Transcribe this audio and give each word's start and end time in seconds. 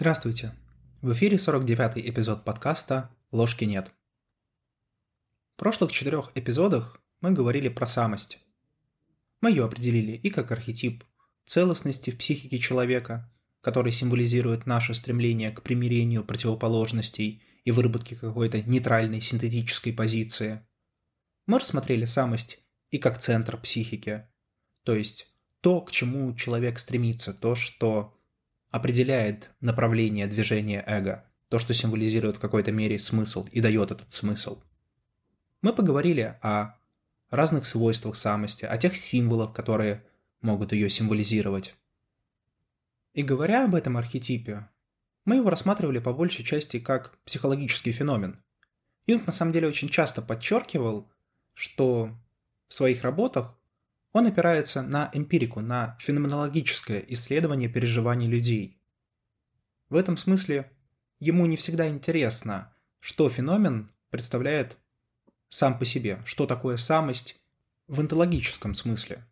Здравствуйте! 0.00 0.54
В 1.02 1.12
эфире 1.12 1.38
49-й 1.38 2.08
эпизод 2.08 2.44
подкаста 2.44 3.10
«Ложки 3.32 3.64
нет». 3.64 3.90
В 5.56 5.58
прошлых 5.58 5.90
четырех 5.90 6.30
эпизодах 6.36 7.02
мы 7.20 7.32
говорили 7.32 7.68
про 7.68 7.84
самость. 7.84 8.38
Мы 9.40 9.50
ее 9.50 9.64
определили 9.64 10.12
и 10.12 10.30
как 10.30 10.52
архетип 10.52 11.02
целостности 11.46 12.12
в 12.12 12.18
психике 12.18 12.60
человека, 12.60 13.28
который 13.60 13.90
символизирует 13.90 14.66
наше 14.66 14.94
стремление 14.94 15.50
к 15.50 15.64
примирению 15.64 16.22
противоположностей 16.22 17.42
и 17.64 17.72
выработке 17.72 18.14
какой-то 18.14 18.62
нейтральной 18.62 19.20
синтетической 19.20 19.92
позиции. 19.92 20.64
Мы 21.46 21.58
рассмотрели 21.58 22.04
самость 22.04 22.60
и 22.90 22.98
как 22.98 23.18
центр 23.18 23.60
психики, 23.60 24.28
то 24.84 24.94
есть 24.94 25.26
то, 25.60 25.80
к 25.80 25.90
чему 25.90 26.32
человек 26.36 26.78
стремится, 26.78 27.34
то, 27.34 27.56
что 27.56 28.14
определяет 28.70 29.50
направление 29.60 30.26
движения 30.26 30.84
эго, 30.86 31.24
то, 31.48 31.58
что 31.58 31.74
символизирует 31.74 32.36
в 32.36 32.40
какой-то 32.40 32.72
мере 32.72 32.98
смысл 32.98 33.46
и 33.52 33.60
дает 33.60 33.90
этот 33.90 34.12
смысл. 34.12 34.60
Мы 35.62 35.72
поговорили 35.72 36.38
о 36.42 36.78
разных 37.30 37.66
свойствах 37.66 38.16
самости, 38.16 38.64
о 38.64 38.76
тех 38.78 38.96
символах, 38.96 39.52
которые 39.52 40.04
могут 40.40 40.72
ее 40.72 40.88
символизировать. 40.88 41.74
И 43.14 43.22
говоря 43.22 43.64
об 43.64 43.74
этом 43.74 43.96
архетипе, 43.96 44.68
мы 45.24 45.36
его 45.36 45.50
рассматривали 45.50 45.98
по 45.98 46.12
большей 46.12 46.44
части 46.44 46.78
как 46.78 47.18
психологический 47.24 47.92
феномен. 47.92 48.42
Юнг 49.06 49.26
на 49.26 49.32
самом 49.32 49.52
деле 49.52 49.68
очень 49.68 49.88
часто 49.88 50.22
подчеркивал, 50.22 51.10
что 51.54 52.16
в 52.68 52.74
своих 52.74 53.02
работах 53.02 53.57
он 54.12 54.26
опирается 54.26 54.82
на 54.82 55.10
эмпирику, 55.12 55.60
на 55.60 55.96
феноменологическое 56.00 57.04
исследование 57.08 57.68
переживаний 57.68 58.26
людей. 58.26 58.80
В 59.88 59.96
этом 59.96 60.16
смысле 60.16 60.70
ему 61.20 61.46
не 61.46 61.56
всегда 61.56 61.88
интересно, 61.88 62.74
что 63.00 63.28
феномен 63.28 63.90
представляет 64.10 64.76
сам 65.48 65.78
по 65.78 65.84
себе, 65.84 66.20
что 66.24 66.46
такое 66.46 66.76
самость 66.76 67.36
в 67.86 68.00
онтологическом 68.00 68.74
смысле. 68.74 69.26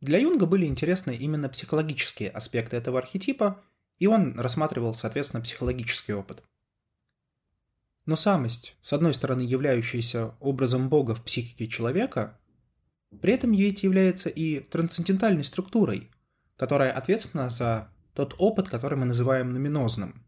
Для 0.00 0.18
Юнга 0.18 0.46
были 0.46 0.66
интересны 0.66 1.14
именно 1.16 1.48
психологические 1.48 2.30
аспекты 2.30 2.76
этого 2.76 2.98
архетипа, 2.98 3.62
и 3.98 4.06
он 4.06 4.38
рассматривал, 4.38 4.94
соответственно, 4.94 5.42
психологический 5.42 6.12
опыт. 6.12 6.42
Но 8.04 8.16
самость, 8.16 8.76
с 8.82 8.92
одной 8.92 9.14
стороны 9.14 9.42
являющаяся 9.42 10.34
образом 10.40 10.88
Бога 10.88 11.14
в 11.14 11.22
психике 11.22 11.68
человека, 11.68 12.40
при 13.20 13.34
этом 13.34 13.52
ведь 13.52 13.82
является 13.82 14.28
и 14.28 14.60
трансцендентальной 14.60 15.44
структурой, 15.44 16.10
которая 16.56 16.92
ответственна 16.92 17.50
за 17.50 17.88
тот 18.14 18.34
опыт, 18.38 18.68
который 18.68 18.98
мы 18.98 19.06
называем 19.06 19.52
нуминозным. 19.52 20.24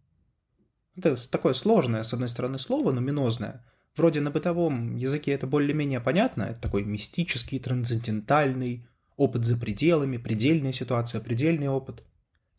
Это 0.96 1.16
такое 1.28 1.54
сложное, 1.54 2.02
с 2.02 2.12
одной 2.12 2.28
стороны, 2.28 2.58
слово, 2.58 2.92
нуминозное. 2.92 3.64
Вроде 3.96 4.20
на 4.20 4.30
бытовом 4.30 4.96
языке 4.96 5.32
это 5.32 5.46
более-менее 5.46 6.00
понятно, 6.00 6.44
это 6.44 6.60
такой 6.60 6.84
мистический, 6.84 7.58
трансцендентальный, 7.58 8.86
опыт 9.16 9.44
за 9.44 9.56
пределами, 9.56 10.16
предельная 10.16 10.72
ситуация, 10.72 11.20
предельный 11.20 11.68
опыт. 11.68 12.02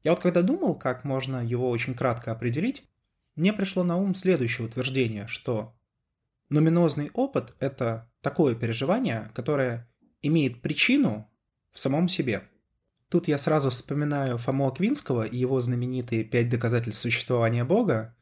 Я 0.03 0.11
вот 0.11 0.21
когда 0.21 0.41
думал, 0.41 0.75
как 0.75 1.03
можно 1.03 1.45
его 1.45 1.69
очень 1.69 1.93
кратко 1.93 2.31
определить, 2.31 2.87
мне 3.35 3.51
пришло 3.51 3.83
на 3.83 3.97
ум 3.97 4.15
следующее 4.15 4.67
утверждение, 4.67 5.27
что 5.27 5.75
нуминозный 6.49 7.11
опыт– 7.13 7.53
это 7.59 8.09
такое 8.21 8.55
переживание, 8.55 9.31
которое 9.33 9.89
имеет 10.27 10.61
причину 10.61 11.29
в 11.71 11.79
самом 11.79 12.07
себе. 12.07 12.49
Тут 13.09 13.27
я 13.27 13.37
сразу 13.37 13.69
вспоминаю 13.69 14.37
Фому 14.37 14.67
Аквинского 14.67 15.23
и 15.23 15.37
его 15.37 15.59
знаменитые 15.59 16.23
«Пять 16.23 16.49
доказательств 16.49 17.01
существования 17.01 17.63
Бога», 17.63 18.15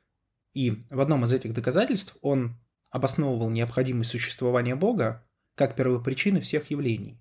и 0.53 0.85
в 0.89 0.99
одном 0.99 1.23
из 1.23 1.33
этих 1.33 1.53
доказательств 1.53 2.15
он 2.21 2.59
обосновывал 2.91 3.49
необходимость 3.49 4.11
существования 4.11 4.75
Бога 4.75 5.25
как 5.55 5.75
первопричины 5.75 6.41
всех 6.41 6.69
явлений. 6.69 7.19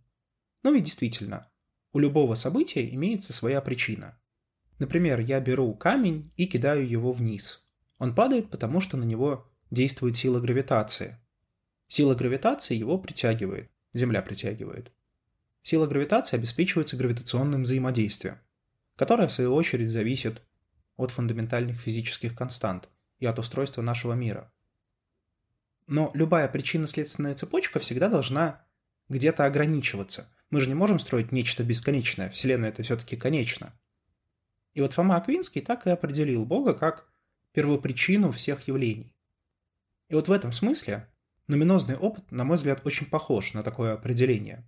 Но 0.62 0.70
ведь 0.70 0.84
действительно, 0.84 1.50
у 1.92 1.98
любого 1.98 2.34
события 2.34 2.86
имеется 2.94 3.32
своя 3.32 3.60
причина. 3.60 4.18
Например, 4.78 5.20
я 5.20 5.40
беру 5.40 5.74
камень 5.74 6.32
и 6.36 6.46
кидаю 6.46 6.88
его 6.88 7.12
вниз. 7.12 7.64
Он 7.98 8.14
падает, 8.14 8.50
потому 8.50 8.80
что 8.80 8.96
на 8.96 9.04
него 9.04 9.48
действует 9.70 10.16
сила 10.16 10.40
гравитации. 10.40 11.18
Сила 11.88 12.14
гравитации 12.14 12.74
его 12.74 12.98
притягивает. 12.98 13.71
Земля 13.94 14.22
притягивает. 14.22 14.92
Сила 15.62 15.86
гравитации 15.86 16.36
обеспечивается 16.36 16.96
гравитационным 16.96 17.62
взаимодействием, 17.62 18.38
которое 18.96 19.28
в 19.28 19.32
свою 19.32 19.54
очередь 19.54 19.90
зависит 19.90 20.42
от 20.96 21.10
фундаментальных 21.10 21.80
физических 21.80 22.34
констант 22.34 22.88
и 23.18 23.26
от 23.26 23.38
устройства 23.38 23.82
нашего 23.82 24.14
мира. 24.14 24.52
Но 25.86 26.10
любая 26.14 26.48
причинно-следственная 26.48 27.34
цепочка 27.34 27.78
всегда 27.78 28.08
должна 28.08 28.64
где-то 29.08 29.44
ограничиваться. 29.44 30.32
Мы 30.50 30.60
же 30.60 30.68
не 30.68 30.74
можем 30.74 30.98
строить 30.98 31.32
нечто 31.32 31.64
бесконечное, 31.64 32.30
Вселенная 32.30 32.70
это 32.70 32.82
все-таки 32.82 33.16
конечно. 33.16 33.72
И 34.74 34.80
вот 34.80 34.94
Фома 34.94 35.16
Аквинский 35.16 35.60
так 35.60 35.86
и 35.86 35.90
определил 35.90 36.46
Бога 36.46 36.74
как 36.74 37.08
первопричину 37.52 38.32
всех 38.32 38.66
явлений. 38.68 39.14
И 40.08 40.14
вот 40.14 40.28
в 40.28 40.32
этом 40.32 40.52
смысле 40.52 41.08
Нуминозный 41.52 41.98
опыт, 41.98 42.32
на 42.32 42.44
мой 42.44 42.56
взгляд, 42.56 42.80
очень 42.86 43.04
похож 43.04 43.52
на 43.52 43.62
такое 43.62 43.92
определение. 43.92 44.64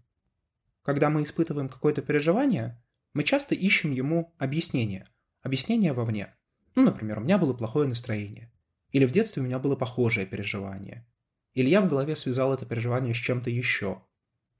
Когда 0.82 1.08
мы 1.08 1.22
испытываем 1.22 1.70
какое-то 1.70 2.02
переживание, 2.02 2.78
мы 3.14 3.24
часто 3.24 3.54
ищем 3.54 3.92
ему 3.92 4.34
объяснение. 4.36 5.08
Объяснение 5.40 5.94
вовне. 5.94 6.34
Ну, 6.74 6.84
например, 6.84 7.20
у 7.20 7.22
меня 7.22 7.38
было 7.38 7.54
плохое 7.54 7.88
настроение. 7.88 8.52
Или 8.90 9.06
в 9.06 9.12
детстве 9.12 9.40
у 9.40 9.46
меня 9.46 9.58
было 9.58 9.76
похожее 9.76 10.26
переживание. 10.26 11.08
Или 11.54 11.70
я 11.70 11.80
в 11.80 11.88
голове 11.88 12.14
связал 12.16 12.52
это 12.52 12.66
переживание 12.66 13.14
с 13.14 13.16
чем-то 13.16 13.48
еще. 13.48 14.02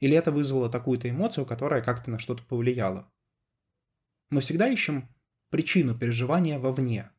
Или 0.01 0.17
это 0.17 0.33
вызвало 0.33 0.71
такую-то 0.71 1.11
эмоцию, 1.11 1.45
которая 1.45 1.83
как-то 1.83 2.11
на 2.11 2.19
что-то 2.19 2.43
повлияла. 2.45 3.13
Мы 4.31 4.41
всегда 4.41 4.67
ищем 4.67 5.11
причину 5.51 5.95
переживания 5.95 6.59
вовне. 6.59 7.11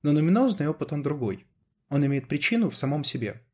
Но 0.00 0.12
нуминозный 0.12 0.66
опыт 0.66 0.94
он 0.94 1.02
другой. 1.02 1.46
Он 1.90 2.06
имеет 2.06 2.26
причину 2.26 2.70
в 2.70 2.76
самом 2.78 3.04
себе– 3.04 3.42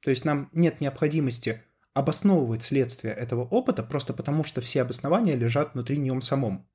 то 0.00 0.10
есть 0.10 0.24
нам 0.24 0.48
нет 0.52 0.80
необходимости 0.80 1.62
обосновывать 1.92 2.62
следствие 2.62 3.12
этого 3.12 3.44
опыта 3.44 3.82
просто 3.82 4.12
потому, 4.14 4.44
что 4.44 4.60
все 4.60 4.82
обоснования 4.82 5.36
лежат 5.36 5.74
внутри 5.74 5.98
нем 5.98 6.22
самом. 6.22 6.68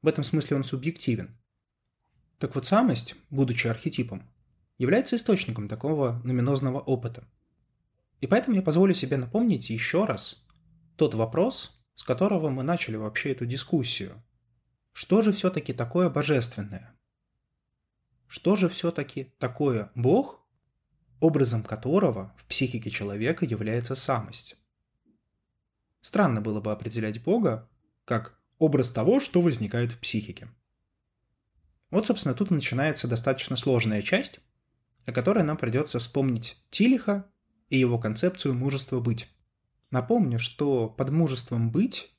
В 0.00 0.08
этом 0.08 0.24
смысле 0.24 0.56
он 0.56 0.64
субъективен. 0.64 1.38
Так 2.38 2.54
вот, 2.54 2.66
самость, 2.66 3.14
будучи 3.30 3.68
архетипом, 3.68 4.28
является 4.78 5.16
источником 5.16 5.68
такого 5.68 6.20
нуминозного 6.24 6.80
опыта. 6.80 7.28
И 8.20 8.26
поэтому 8.26 8.56
я 8.56 8.62
позволю 8.62 8.94
себе 8.94 9.16
напомнить 9.16 9.70
еще 9.70 10.04
раз 10.04 10.44
тот 10.96 11.14
вопрос, 11.14 11.80
с 11.94 12.02
которого 12.02 12.50
мы 12.50 12.62
начали 12.62 12.96
вообще 12.96 13.32
эту 13.32 13.46
дискуссию. 13.46 14.22
Что 14.92 15.22
же 15.22 15.32
все-таки 15.32 15.72
такое 15.72 16.10
божественное? 16.10 16.98
Что 18.26 18.56
же 18.56 18.68
все-таки 18.68 19.32
такое 19.38 19.92
Бог, 19.94 20.41
образом 21.22 21.62
которого 21.62 22.34
в 22.36 22.44
психике 22.46 22.90
человека 22.90 23.44
является 23.44 23.94
самость. 23.94 24.56
Странно 26.00 26.40
было 26.40 26.60
бы 26.60 26.72
определять 26.72 27.22
Бога 27.22 27.70
как 28.04 28.40
образ 28.58 28.90
того, 28.90 29.20
что 29.20 29.40
возникает 29.40 29.92
в 29.92 30.00
психике. 30.00 30.48
Вот, 31.92 32.08
собственно, 32.08 32.34
тут 32.34 32.50
начинается 32.50 33.06
достаточно 33.06 33.54
сложная 33.54 34.02
часть, 34.02 34.40
о 35.06 35.12
которой 35.12 35.44
нам 35.44 35.56
придется 35.56 36.00
вспомнить 36.00 36.60
Тилиха 36.70 37.30
и 37.68 37.78
его 37.78 38.00
концепцию 38.00 38.54
мужества 38.54 38.98
быть. 38.98 39.28
Напомню, 39.92 40.40
что 40.40 40.88
под 40.88 41.10
мужеством 41.10 41.70
быть 41.70 42.16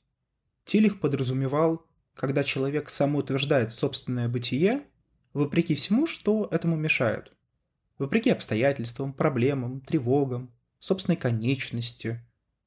Тилих 0.64 0.98
подразумевал, 0.98 1.86
когда 2.14 2.42
человек 2.42 2.88
самоутверждает 2.88 3.74
собственное 3.74 4.30
бытие, 4.30 4.86
вопреки 5.34 5.74
всему, 5.74 6.06
что 6.06 6.48
этому 6.50 6.76
мешают 6.76 7.33
вопреки 7.98 8.30
обстоятельствам, 8.30 9.12
проблемам, 9.12 9.80
тревогам, 9.80 10.52
собственной 10.78 11.16
конечности 11.16 12.20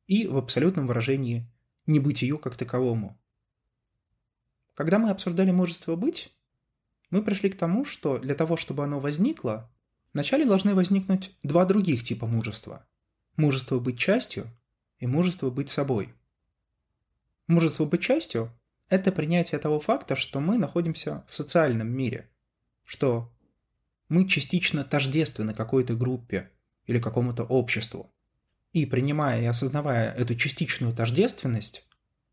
и 0.07 0.27
в 0.27 0.37
абсолютном 0.37 0.87
выражении 0.87 1.47
небытию 1.85 2.39
как 2.39 2.55
таковому. 2.55 3.19
Когда 4.73 4.99
мы 4.99 5.09
обсуждали 5.09 5.51
мужество 5.51 5.95
быть, 5.95 6.33
мы 7.09 7.23
пришли 7.23 7.49
к 7.49 7.57
тому, 7.57 7.85
что 7.85 8.17
для 8.19 8.35
того, 8.35 8.57
чтобы 8.57 8.83
оно 8.83 8.99
возникло, 8.99 9.71
вначале 10.13 10.45
должны 10.45 10.75
возникнуть 10.75 11.35
два 11.43 11.65
других 11.65 12.03
типа 12.03 12.27
мужества. 12.27 12.87
Мужество 13.37 13.79
быть 13.79 13.97
частью 13.99 14.47
и 14.99 15.07
мужество 15.07 15.49
быть 15.49 15.69
собой. 15.69 16.13
Мужество 17.47 17.85
быть 17.85 18.01
частью– 18.01 18.51
это 18.89 19.11
принятие 19.11 19.59
того 19.59 19.79
факта, 19.79 20.15
что 20.15 20.39
мы 20.39 20.57
находимся 20.57 21.25
в 21.27 21.35
социальном 21.35 21.87
мире, 21.87 22.29
что 22.83 23.31
мы 24.09 24.27
частично 24.27 24.83
тождественны 24.83 25.53
какой-то 25.53 25.95
группе 25.95 26.51
или 26.85 26.99
какому-то 26.99 27.43
обществу. 27.43 28.13
И 28.73 28.85
принимая 28.85 29.41
и 29.41 29.45
осознавая 29.45 30.13
эту 30.13 30.35
частичную 30.35 30.93
тождественность, 30.93 31.85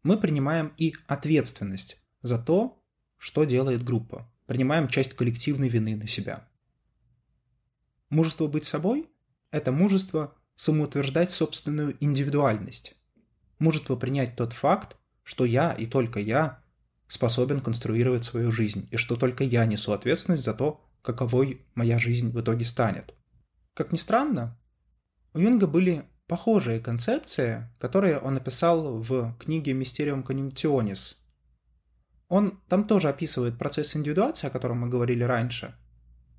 мы 0.03 0.19
принимаем 0.19 0.73
и 0.77 0.95
ответственность 1.07 2.01
за 2.23 2.39
то, 2.39 2.83
что 3.17 3.45
делает 3.45 3.85
группа, 3.85 4.31
принимаем 4.47 4.89
часть 4.89 5.15
коллективной 5.15 5.69
вины 5.69 5.97
на 5.97 6.07
себя. 6.07 6.49
Мужество 8.11 8.47
быть 8.47 8.67
собой– 8.67 9.09
это 9.51 9.73
мужество 9.73 10.35
самоутверждать 10.57 11.31
собственную 11.31 11.97
индивидуальность. 12.01 12.95
Мужество 13.59 13.97
принять 13.97 14.37
тот 14.37 14.53
факт, 14.53 14.97
что 15.23 15.45
я 15.45 15.73
и 15.73 15.87
только 15.87 16.21
я 16.21 16.63
способен 17.09 17.61
конструировать 17.61 18.25
свою 18.25 18.51
жизнь, 18.53 18.89
и 18.91 18.97
что 18.97 19.17
только 19.17 19.45
я 19.45 19.65
несу 19.65 19.93
ответственность 19.93 20.45
за 20.45 20.55
то, 20.55 20.84
каковой 21.05 21.65
моя 21.75 21.99
жизнь 21.99 22.31
в 22.31 22.41
итоге 22.41 22.65
станет. 22.65 23.15
Как 23.75 23.93
ни 23.93 23.99
странно, 23.99 24.59
у 25.35 25.39
Юнга 25.39 25.67
были 25.67 26.05
похожие 26.27 26.81
концепции, 26.81 27.69
которые 27.79 28.19
он 28.19 28.35
написал 28.35 28.99
в 28.99 29.37
книге 29.39 29.73
«Mysterium 29.73 30.25
Cognitionis». 30.25 31.17
Он 32.29 32.59
там 32.69 32.87
тоже 32.87 33.11
описывает 33.11 33.59
процесс 33.59 33.95
индивидуации, 33.95 34.47
о 34.47 34.51
котором 34.51 34.81
мы 34.81 34.89
говорили 34.89 35.23
раньше, 35.23 35.77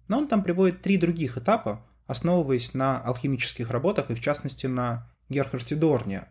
но 0.08 0.18
он 0.18 0.28
там 0.28 0.44
приводит 0.44 0.82
три 0.82 0.98
других 0.98 1.38
этапа, 1.38 1.86
основываясь 2.08 2.74
на 2.74 3.00
алхимических 3.02 3.70
работах 3.70 4.10
и 4.10 4.16
в 4.16 4.22
частности 4.22 4.66
на 4.66 5.12
Герхарде 5.30 5.76
Дорне. 5.76 6.28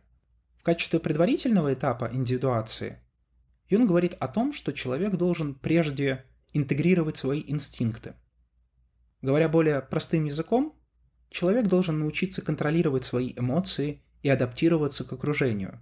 В 0.59 0.65
качестве 0.65 0.99
предварительного 0.99 1.73
этапа 1.73 2.09
индивидуации 2.13 2.99
Юн 3.69 3.87
говорит 3.87 4.15
о 4.15 4.29
том, 4.29 4.53
что 4.53 4.73
человек 4.73 5.17
должен 5.17 5.55
прежде 5.55 6.25
интегрировать 6.53 7.17
свои 7.17 7.43
инстинкты. 7.47 8.15
Говоря 9.25 9.49
более 9.49 9.81
простым 9.81 10.27
языком, 10.27 10.79
человек 11.31 11.67
должен 11.67 11.99
научиться 11.99 12.43
контролировать 12.43 13.07
свои 13.07 13.33
эмоции 13.35 14.03
и 14.21 14.29
адаптироваться 14.29 15.03
к 15.03 15.15
окружению. 15.15 15.81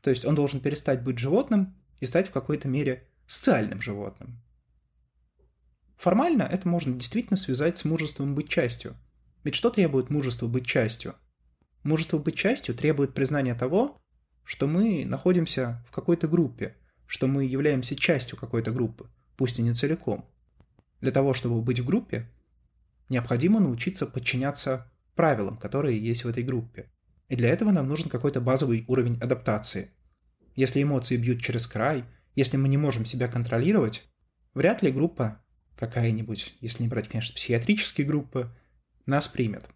То 0.00 0.10
есть 0.10 0.24
он 0.24 0.36
должен 0.36 0.60
перестать 0.60 1.02
быть 1.02 1.18
животным 1.18 1.74
и 1.98 2.06
стать 2.06 2.28
в 2.28 2.30
какой-то 2.30 2.68
мере 2.68 3.08
социальным 3.26 3.82
животным. 3.82 4.40
Формально 5.96 6.44
это 6.44 6.68
можно 6.68 6.94
действительно 6.94 7.36
связать 7.36 7.78
с 7.78 7.84
мужеством 7.84 8.36
быть 8.36 8.48
частью. 8.48 8.94
Ведь 9.42 9.56
что 9.56 9.68
требует 9.68 10.08
мужества 10.08 10.46
быть 10.46 10.64
частью? 10.64 11.16
Мужество 11.82 12.18
быть 12.18 12.36
частью 12.36 12.76
требует 12.76 13.12
признания 13.12 13.56
того, 13.56 14.00
что 14.44 14.68
мы 14.68 15.04
находимся 15.04 15.84
в 15.88 15.92
какой-то 15.92 16.28
группе, 16.28 16.76
что 17.08 17.26
мы 17.26 17.44
являемся 17.44 17.96
частью 17.96 18.38
какой-то 18.38 18.70
группы, 18.70 19.10
пусть 19.36 19.58
и 19.58 19.62
не 19.62 19.74
целиком. 19.74 20.24
Для 21.00 21.10
того, 21.10 21.34
чтобы 21.34 21.60
быть 21.60 21.80
в 21.80 21.84
группе, 21.84 22.30
необходимо 23.12 23.60
научиться 23.60 24.06
подчиняться 24.06 24.90
правилам, 25.14 25.58
которые 25.58 26.02
есть 26.02 26.24
в 26.24 26.28
этой 26.28 26.42
группе. 26.42 26.90
И 27.28 27.36
для 27.36 27.50
этого 27.50 27.70
нам 27.70 27.86
нужен 27.86 28.08
какой-то 28.08 28.40
базовый 28.40 28.84
уровень 28.88 29.18
адаптации. 29.20 29.92
Если 30.56 30.82
эмоции 30.82 31.16
бьют 31.16 31.40
через 31.40 31.66
край, 31.66 32.04
если 32.34 32.56
мы 32.56 32.68
не 32.68 32.78
можем 32.78 33.04
себя 33.04 33.28
контролировать, 33.28 34.02
вряд 34.54 34.82
ли 34.82 34.90
группа 34.90 35.42
какая-нибудь, 35.76 36.56
если 36.60 36.82
не 36.82 36.88
брать, 36.88 37.08
конечно, 37.08 37.34
психиатрические 37.34 38.06
группы, 38.06 38.50
нас 39.06 39.28
примет. 39.28 39.68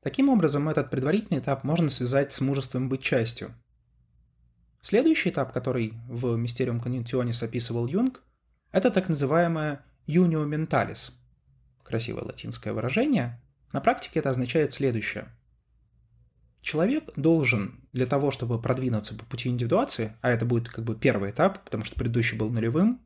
Таким 0.00 0.28
образом, 0.28 0.68
этот 0.68 0.90
предварительный 0.90 1.40
этап 1.40 1.64
можно 1.64 1.88
связать 1.88 2.32
с 2.32 2.40
мужеством 2.40 2.88
быть 2.88 3.02
частью. 3.02 3.54
Следующий 4.80 5.30
этап, 5.30 5.52
который 5.52 5.94
в 6.08 6.36
Mysterium 6.36 6.82
Cognitionis 6.82 7.44
описывал 7.44 7.86
Юнг, 7.86 8.22
это 8.72 8.90
так 8.90 9.08
называемое 9.08 9.84
«unio 10.08 10.44
mentalis». 10.48 11.12
Красивое 11.82 12.24
латинское 12.24 12.72
выражение. 12.72 13.40
На 13.72 13.80
практике 13.80 14.20
это 14.20 14.30
означает 14.30 14.72
следующее. 14.72 15.28
Человек 16.60 17.10
должен 17.16 17.80
для 17.92 18.06
того, 18.06 18.30
чтобы 18.30 18.60
продвинуться 18.60 19.14
по 19.14 19.24
пути 19.24 19.48
индивидуации, 19.48 20.16
а 20.20 20.30
это 20.30 20.44
будет 20.44 20.68
как 20.68 20.84
бы 20.84 20.94
первый 20.94 21.32
этап, 21.32 21.64
потому 21.64 21.84
что 21.84 21.96
предыдущий 21.96 22.38
был 22.38 22.50
нулевым, 22.50 23.04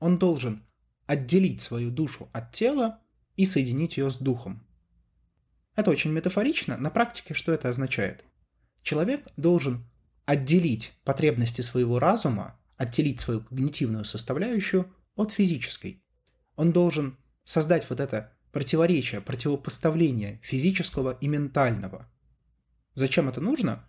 он 0.00 0.18
должен 0.18 0.64
отделить 1.06 1.60
свою 1.60 1.90
душу 1.90 2.28
от 2.32 2.52
тела 2.52 3.00
и 3.36 3.44
соединить 3.44 3.98
ее 3.98 4.10
с 4.10 4.16
духом. 4.16 4.66
Это 5.76 5.90
очень 5.90 6.12
метафорично. 6.12 6.76
На 6.76 6.90
практике 6.90 7.34
что 7.34 7.52
это 7.52 7.68
означает? 7.68 8.24
Человек 8.82 9.26
должен 9.36 9.84
отделить 10.24 10.92
потребности 11.04 11.60
своего 11.60 11.98
разума, 11.98 12.58
отделить 12.76 13.20
свою 13.20 13.42
когнитивную 13.42 14.04
составляющую 14.04 14.90
от 15.16 15.32
физической. 15.32 16.02
Он 16.56 16.72
должен 16.72 17.18
создать 17.44 17.88
вот 17.88 18.00
это 18.00 18.32
противоречие, 18.52 19.20
противопоставление 19.20 20.40
физического 20.42 21.18
и 21.20 21.28
ментального. 21.28 22.10
Зачем 22.94 23.28
это 23.28 23.40
нужно? 23.40 23.88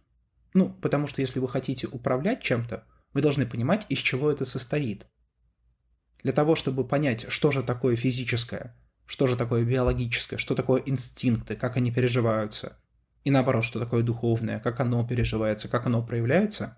Ну, 0.53 0.69
потому 0.81 1.07
что 1.07 1.21
если 1.21 1.39
вы 1.39 1.47
хотите 1.47 1.87
управлять 1.87 2.41
чем-то, 2.41 2.85
вы 3.13 3.21
должны 3.21 3.45
понимать, 3.45 3.85
из 3.89 3.99
чего 3.99 4.31
это 4.31 4.45
состоит. 4.45 5.05
Для 6.23 6.33
того, 6.33 6.55
чтобы 6.55 6.87
понять, 6.87 7.27
что 7.29 7.51
же 7.51 7.61
такое 7.61 7.95
физическое, 7.95 8.75
что 9.05 9.27
же 9.27 9.37
такое 9.37 9.63
биологическое, 9.63 10.39
что 10.39 10.55
такое 10.55 10.81
инстинкты, 10.85 11.55
как 11.55 11.77
они 11.77 11.91
переживаются, 11.91 12.77
и 13.23 13.31
наоборот, 13.31 13.63
что 13.63 13.79
такое 13.79 14.03
духовное, 14.03 14.59
как 14.59 14.79
оно 14.79 15.05
переживается, 15.05 15.67
как 15.67 15.85
оно 15.85 16.03
проявляется, 16.05 16.77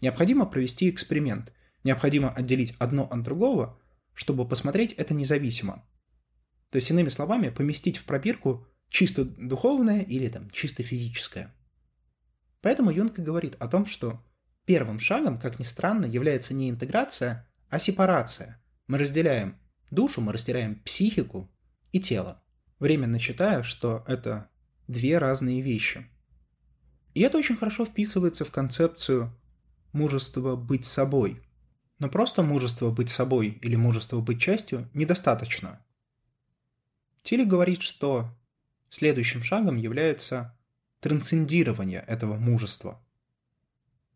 необходимо 0.00 0.44
провести 0.44 0.90
эксперимент. 0.90 1.52
Необходимо 1.84 2.30
отделить 2.30 2.74
одно 2.78 3.08
от 3.08 3.22
другого, 3.22 3.80
чтобы 4.12 4.46
посмотреть 4.46 4.92
это 4.94 5.14
независимо. 5.14 5.86
То 6.70 6.76
есть, 6.76 6.90
иными 6.90 7.08
словами, 7.08 7.48
поместить 7.48 7.96
в 7.96 8.04
пробирку 8.04 8.66
чисто 8.88 9.24
духовное 9.24 10.02
или 10.02 10.28
там 10.28 10.50
чисто 10.50 10.82
физическое. 10.82 11.54
Поэтому 12.60 12.90
Юнг 12.90 13.18
говорит 13.18 13.56
о 13.58 13.68
том, 13.68 13.86
что 13.86 14.22
первым 14.64 15.00
шагом, 15.00 15.38
как 15.38 15.58
ни 15.58 15.64
странно, 15.64 16.06
является 16.06 16.54
не 16.54 16.70
интеграция, 16.70 17.48
а 17.68 17.78
сепарация– 17.78 18.62
мы 18.88 18.96
разделяем 18.96 19.58
душу, 19.90 20.20
мы 20.22 20.32
разделяем 20.32 20.76
психику 20.80 21.48
и 21.92 22.00
тело. 22.00 22.42
Временно 22.80 23.18
считаю, 23.18 23.62
что 23.62 24.02
это 24.08 24.48
две 24.88 25.18
разные 25.18 25.60
вещи. 25.60 26.08
И 27.14 27.20
это 27.20 27.36
очень 27.36 27.56
хорошо 27.56 27.84
вписывается 27.84 28.44
в 28.46 28.50
концепцию 28.50 29.36
мужества 29.92 30.56
быть 30.56 30.86
собой. 30.86 31.42
Но 31.98 32.08
просто 32.08 32.42
мужество 32.42 32.90
быть 32.90 33.10
собой 33.10 33.58
или 33.60 33.76
мужество 33.76 34.20
быть 34.20 34.40
частью 34.40 34.88
недостаточно. 34.94 35.84
Тилли 37.28 37.44
говорит, 37.44 37.82
что 37.82 38.34
следующим 38.88 39.42
шагом 39.42 39.76
является 39.76 40.56
трансцендирование 41.00 42.04
этого 42.06 42.36
мужества. 42.36 43.04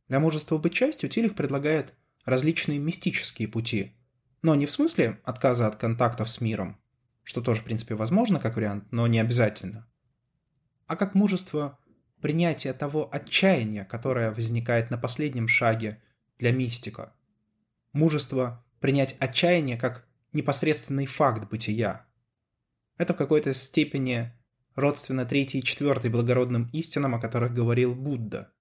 Для 0.09 0.21
мужества 0.21 0.59
быть 0.59 0.75
частью 0.75 1.09
Тилих 1.09 1.35
предлагает 1.35 1.95
различные 2.25 2.78
мистические 2.78 3.49
пути– 3.49 3.92
но 4.42 4.57
не 4.57 4.66
в 4.66 4.73
смысле 4.73 5.21
отказа 5.25 5.69
от 5.69 5.76
контактов 5.76 6.28
с 6.28 6.40
миром, 6.40 6.78
что 7.23 7.40
тоже, 7.40 7.61
в 7.61 7.64
принципе, 7.64 7.95
возможно 7.95 8.40
как 8.40 8.57
вариант, 8.57 8.85
но 8.90 9.07
не 9.07 9.21
обязательно, 9.21 9.87
а 10.87 10.97
как 10.97 11.14
мужество 11.14 11.78
принятия 12.21 12.73
того 12.73 13.09
отчаяния, 13.12 13.85
которое 13.85 14.33
возникает 14.33 14.90
на 14.90 14.99
последнем 14.99 15.49
шаге 15.49 16.02
для 16.38 16.50
мистика. 16.50 17.14
Мужество 17.92 18.64
принять 18.81 19.16
отчаяние 19.21 19.76
как 19.76 20.09
непосредственный 20.33 21.07
факт 21.07 21.49
бытия. 21.49 22.04
Это 22.96 23.14
в 23.14 23.16
какой-то 23.16 23.52
степени 23.54 24.32
родственно 24.75 25.25
третьей 25.25 25.61
и 25.61 25.64
четвертой 25.64 26.11
благородным 26.11 26.68
истинам, 26.72 27.14
о 27.14 27.20
которых 27.20 27.54
говорил 27.54 27.94
Будда. 27.94 28.52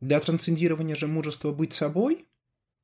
Для 0.00 0.18
трансцендирования 0.20 0.96
же 0.96 1.06
мужества 1.06 1.52
быть 1.52 1.74
собой 1.74 2.26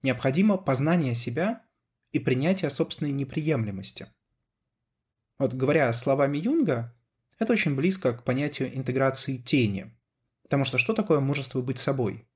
необходимо 0.02 0.58
познание 0.58 1.14
себя 1.14 1.64
и 2.12 2.18
принятие 2.18 2.70
собственной 2.70 3.10
неприемлемости. 3.10 4.06
Вот 5.38 5.54
говоря 5.54 5.92
словами 5.92 6.38
Юнга, 6.38 6.94
это 7.38 7.52
очень 7.52 7.74
близко 7.74 8.14
к 8.14 8.24
понятию 8.24 8.74
интеграции 8.74 9.36
тени. 9.36 9.94
Потому 10.42 10.64
что 10.64 10.78
что 10.78 10.94
такое 10.94 11.20
мужество 11.20 11.60
быть 11.60 11.78
собой? 11.78 12.28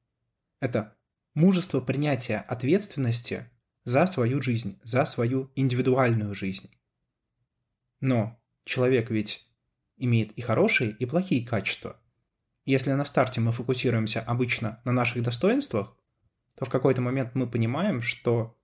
Это 0.60 0.96
мужество 1.34 1.80
принятия 1.80 2.38
ответственности 2.38 3.48
за 3.84 4.06
свою 4.06 4.42
жизнь, 4.42 4.78
за 4.82 5.04
свою 5.06 5.50
индивидуальную 5.54 6.34
жизнь. 6.34 6.70
Но 8.00 8.40
человек 8.64 9.10
ведь 9.10 9.46
имеет 9.96 10.32
и 10.32 10.40
хорошие, 10.40 10.90
и 10.92 11.06
плохие 11.06 11.46
качества. 11.46 12.00
Если 12.64 12.92
на 12.92 13.04
старте 13.04 13.40
мы 13.40 13.52
фокусируемся 13.52 14.20
обычно 14.20 14.80
на 14.84 14.92
наших 14.92 15.22
достоинствах, 15.22 15.96
то 16.54 16.64
в 16.64 16.70
какой-то 16.70 17.00
момент 17.00 17.34
мы 17.34 17.48
понимаем, 17.48 18.02
что 18.02 18.58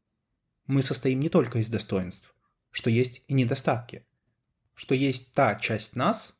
мы 0.66 0.82
состоим 0.82 1.20
не 1.20 1.28
только 1.28 1.58
из 1.58 1.68
достоинств, 1.68 2.34
что 2.70 2.90
есть 2.90 3.22
и 3.26 3.34
недостатки, 3.34 4.06
что 4.74 4.94
есть 4.94 5.32
та 5.32 5.54
часть 5.56 5.96
нас, 5.96 6.38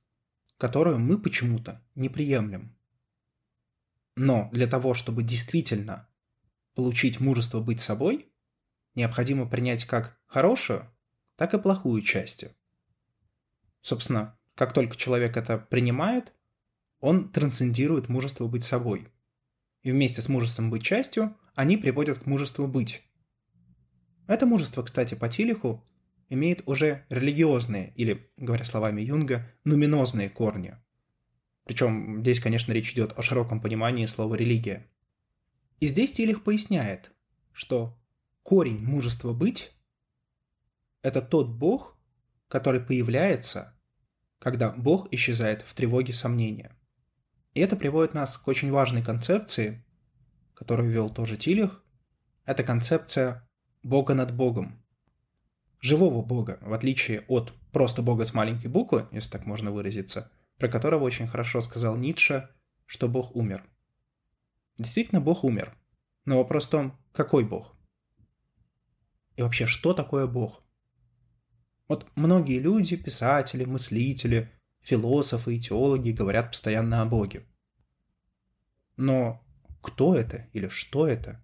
которую 0.59 0.99
мы 0.99 1.19
почему-то 1.19 1.85
не 1.95 2.09
приемлем. 2.09 2.77
Но 4.17 4.49
для 4.53 4.67
того, 4.67 4.95
чтобы 4.95 5.23
действительно 5.23 6.09
получить 6.75 7.21
мужество 7.21 7.61
быть 7.61 7.81
собой, 7.81 8.33
необходимо 8.95 9.49
принять 9.49 9.85
как 9.85 10.19
хорошую, 10.27 10.91
так 11.37 11.53
и 11.55 11.59
плохую 11.59 12.03
части. 12.03 12.55
Собственно, 13.83 14.39
как 14.55 14.73
только 14.73 14.97
человек 14.97 15.37
это 15.37 15.59
принимает, 15.59 16.33
он 17.01 17.31
трансцендирует 17.31 18.09
мужество 18.09 18.47
быть 18.47 18.65
собой. 18.65 19.09
И 19.83 19.93
вместе 19.93 20.23
с 20.23 20.29
мужеством 20.29 20.71
быть 20.71 20.83
частью 20.83 21.37
они 21.55 21.77
приводят 21.77 22.21
к 22.21 22.27
мужеству 22.27 22.67
быть. 22.67 23.03
Это 24.27 24.47
мужество, 24.47 24.83
кстати, 24.83 25.15
по 25.15 25.29
Тилиху 25.29 25.85
имеет 26.29 26.67
уже 26.67 27.07
религиозные, 27.11 27.93
или, 27.95 28.31
говоря 28.37 28.65
словами 28.65 29.03
Юнга, 29.03 29.47
нуминозные 29.65 30.29
корни. 30.29 30.77
Причем 31.65 32.21
здесь, 32.21 32.41
конечно, 32.41 32.73
речь 32.73 32.93
идет 32.93 33.17
о 33.19 33.23
широком 33.23 33.61
понимании 33.61 34.07
слова 34.07 34.35
«религия». 34.35 34.91
И 35.79 35.89
здесь 35.89 36.13
Тилих 36.13 36.43
поясняет, 36.43 37.13
что 37.53 37.99
корень 38.43 38.83
мужества 38.83 39.33
быть– 39.33 39.73
это 41.03 41.21
тот 41.21 41.51
Бог, 41.51 41.96
который 42.49 42.81
появляется, 42.81 43.77
когда 44.39 44.73
Бог 44.73 45.13
исчезает 45.13 45.63
в 45.63 45.75
тревоге 45.75 46.13
сомнения. 46.13 46.77
И 47.55 47.61
это 47.61 47.77
приводит 47.77 48.15
нас 48.15 48.37
к 48.37 48.47
очень 48.49 48.71
важной 48.71 49.03
концепции, 49.03 49.85
которую 50.55 50.91
ввел 50.91 51.11
тоже 51.11 51.37
Тилих. 51.37 51.83
Это 52.45 52.63
концепция 52.63 53.49
Бога 53.83 54.15
над 54.15 54.35
Богом. 54.35 54.85
Живого 55.81 56.23
Бога, 56.23 56.59
в 56.61 56.73
отличие 56.73 57.23
от 57.29 57.53
просто 57.73 58.03
Бога 58.03 58.25
с 58.25 58.35
маленькой 58.35 58.69
буквы, 58.69 59.09
если 59.13 59.31
так 59.31 59.47
можно 59.47 59.71
выразиться, 59.71 60.31
про 60.59 60.69
которого 60.69 61.05
очень 61.05 61.29
хорошо 61.29 61.61
сказал 61.61 61.97
Ницше, 61.97 62.49
что 62.87 63.09
Бог 63.09 63.35
умер. 63.37 63.65
Действительно, 64.79 65.21
Бог 65.21 65.45
умер. 65.45 65.77
Но 66.25 66.39
вопрос 66.39 66.67
в 66.67 66.71
том, 66.71 66.99
какой 67.13 67.45
Бог? 67.45 67.77
И 69.37 69.43
вообще, 69.43 69.67
что 69.67 69.93
такое 69.93 70.27
Бог? 70.27 70.66
Вот 71.89 72.07
многие 72.17 72.59
люди, 72.59 72.97
писатели, 72.97 73.65
мыслители, 73.65 74.51
философы 74.81 75.57
и 75.57 75.61
теологи 75.61 76.11
говорят 76.11 76.51
постоянно 76.51 77.03
о 77.03 77.07
Боге. 77.07 77.47
Но 78.97 79.45
кто 79.83 80.15
это 80.15 80.49
или 80.53 80.69
что 80.69 81.07
это? 81.07 81.43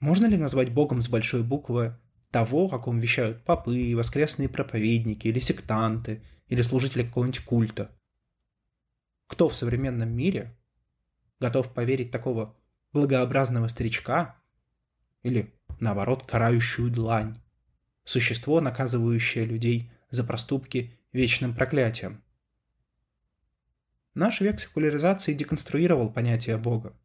Можно 0.00 0.26
ли 0.26 0.36
назвать 0.36 0.72
Богом 0.72 1.02
с 1.02 1.08
большой 1.08 1.42
буквы 1.42 1.98
того, 2.30 2.66
о 2.72 2.78
ком 2.78 3.00
вещают 3.00 3.44
попы, 3.44 3.94
воскресные 3.94 4.48
проповедники 4.48 5.28
или 5.28 5.38
сектанты, 5.38 6.22
или 6.48 6.62
служители 6.62 7.04
какого-нибудь 7.04 7.44
культа? 7.44 7.90
Кто 9.26 9.48
в 9.48 9.54
современном 9.54 10.10
мире 10.10 10.56
готов 11.40 11.72
поверить 11.72 12.10
такого 12.10 12.56
благообразного 12.92 13.68
старичка 13.68 14.40
или, 15.22 15.54
наоборот, 15.80 16.24
карающую 16.24 16.90
длань? 16.90 17.43
Существо, 18.04 18.60
наказывающее 18.60 19.46
людей 19.46 19.90
за 20.10 20.24
проступки 20.24 20.98
вечным 21.12 21.54
проклятием. 21.54 22.22
Наш 24.14 24.40
век 24.40 24.60
секуляризации 24.60 25.32
деконструировал 25.32 26.12
понятие 26.12 26.58
Бога. 26.58 26.96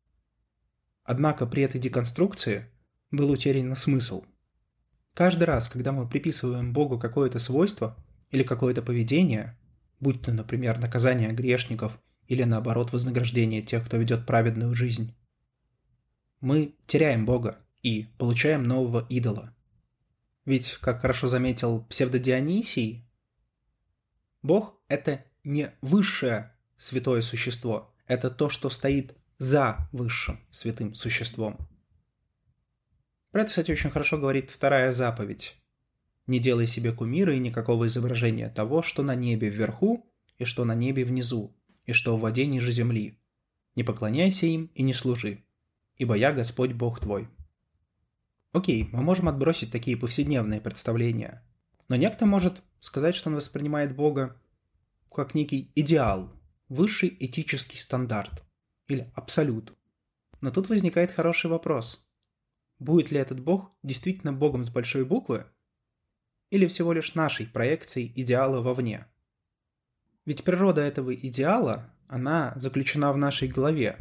Однако 1.04 1.48
при 1.48 1.64
этой 1.64 1.80
деконструкции 1.80 2.70
был 3.12 3.32
утерян 3.32 3.76
смысл. 3.76 4.26
Каждый 5.14 5.46
раз, 5.46 5.70
когда 5.70 5.92
мы 5.92 6.08
приписываем 6.08 6.74
Богу 6.74 7.00
какое-то 7.00 7.40
свойство 7.40 7.98
или 8.30 8.44
какое-то 8.44 8.82
поведение, 8.82 9.58
будь 10.00 10.22
то, 10.22 10.32
например, 10.32 10.80
наказание 10.80 11.32
грешников 11.32 12.00
или 12.28 12.44
наоборот 12.44 12.92
вознаграждение 12.92 13.62
тех, 13.62 13.86
кто 13.86 13.98
ведет 13.98 14.28
праведную 14.28 14.74
жизнь, 14.76 15.16
мы 16.42 16.76
теряем 16.86 17.26
Бога 17.26 17.58
и 17.82 18.08
получаем 18.18 18.64
нового 18.64 19.06
идола– 19.10 19.56
ведь, 20.46 20.78
как 20.82 21.02
хорошо 21.02 21.28
заметил 21.28 21.86
псевдодионисий, 21.86 23.08
Бог— 24.42 24.82
это 24.88 25.26
не 25.44 25.72
высшее 25.82 26.56
святое 26.78 27.22
существо, 27.22 27.94
это 28.08 28.30
то, 28.30 28.50
что 28.50 28.70
стоит 28.70 29.16
за 29.38 29.90
высшим 29.92 30.40
святым 30.52 30.96
существом. 30.96 31.58
Про 33.32 33.42
это, 33.42 33.50
кстати, 33.50 33.72
очень 33.72 33.90
хорошо 33.90 34.18
говорит 34.18 34.50
вторая 34.50 34.92
заповедь. 34.92 35.56
«Не 36.26 36.40
делай 36.40 36.68
себе 36.68 36.92
кумира 36.92 37.34
и 37.34 37.40
никакого 37.40 37.88
изображения 37.88 38.50
того, 38.50 38.82
что 38.82 39.04
на 39.04 39.16
небе 39.16 39.50
вверху 39.50 40.06
и 40.38 40.46
что 40.46 40.64
на 40.66 40.76
небе 40.76 41.04
внизу, 41.04 41.56
и 41.86 41.94
что 41.94 42.18
в 42.18 42.22
воде 42.22 42.46
ниже 42.46 42.72
земли. 42.72 43.20
Не 43.76 43.84
поклоняйся 43.84 44.46
им 44.46 44.72
и 44.74 44.84
не 44.84 44.94
служи, 44.94 45.44
ибо 45.98 46.16
я 46.16 46.32
Господь 46.32 46.74
Бог 46.74 47.00
твой». 47.00 47.30
Окей, 48.52 48.90
мы 48.92 49.02
можем 49.02 49.28
отбросить 49.28 49.72
такие 49.72 49.96
повседневные 49.96 50.60
представления. 50.60 51.44
Но 51.88 51.96
некто 51.96 52.26
может 52.26 52.64
сказать, 52.80 53.16
что 53.16 53.30
он 53.30 53.36
воспринимает 53.36 53.96
Бога 53.96 54.40
как 55.12 55.34
некий 55.34 55.72
идеал, 55.76 56.32
высший 56.68 57.16
этический 57.20 57.78
стандарт 57.78 58.44
или 58.88 59.12
абсолют. 59.14 59.74
Но 60.42 60.52
тут 60.52 60.70
возникает 60.70 61.12
хороший 61.12 61.50
вопрос. 61.50 62.08
Будет 62.80 63.12
ли 63.12 63.20
этот 63.20 63.40
Бог 63.40 63.72
действительно 63.84 64.32
Богом 64.32 64.64
с 64.64 64.70
большой 64.70 65.04
буквы 65.04 65.46
или 66.50 66.66
всего 66.68 66.94
лишь 66.94 67.16
нашей 67.16 67.46
проекцией 67.46 68.12
идеала 68.16 68.62
вовне? 68.62 69.06
Ведь 70.26 70.44
природа 70.44 70.82
этого 70.82 71.14
идеала, 71.14 71.94
она 72.08 72.54
заключена 72.56 73.12
в 73.12 73.18
нашей 73.18 73.48
голове. 73.48 73.98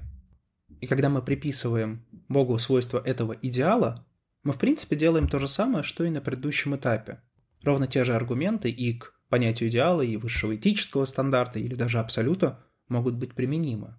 И 0.80 0.86
когда 0.86 1.08
мы 1.08 1.22
приписываем 1.22 2.06
Богу 2.28 2.58
свойства 2.58 3.02
этого 3.04 3.32
идеала, 3.32 4.06
мы 4.48 4.54
в 4.54 4.58
принципе 4.58 4.96
делаем 4.96 5.28
то 5.28 5.38
же 5.38 5.46
самое, 5.46 5.84
что 5.84 6.04
и 6.04 6.08
на 6.08 6.22
предыдущем 6.22 6.74
этапе. 6.74 7.20
Ровно 7.64 7.86
те 7.86 8.02
же 8.04 8.14
аргументы 8.14 8.70
и 8.70 8.94
к 8.94 9.12
понятию 9.28 9.68
идеала, 9.68 10.00
и 10.00 10.16
высшего 10.16 10.56
этического 10.56 11.04
стандарта, 11.04 11.58
или 11.58 11.74
даже 11.74 11.98
абсолюта 11.98 12.64
могут 12.88 13.16
быть 13.16 13.34
применимы. 13.34 13.94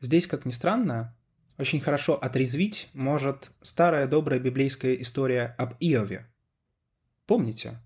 Здесь, 0.00 0.26
как 0.26 0.46
ни 0.46 0.50
странно, 0.50 1.16
очень 1.58 1.80
хорошо 1.80 2.14
отрезвить 2.14 2.90
может 2.92 3.52
старая 3.62 4.08
добрая 4.08 4.40
библейская 4.40 5.00
история 5.00 5.54
об 5.58 5.74
Иове. 5.78 6.26
Помните? 7.26 7.80